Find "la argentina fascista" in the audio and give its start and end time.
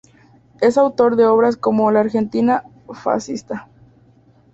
1.91-3.67